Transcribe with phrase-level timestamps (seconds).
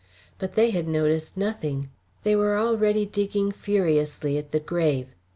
[0.39, 1.91] But they had noticed nothing;
[2.23, 5.13] they were already digging furiously at the grave.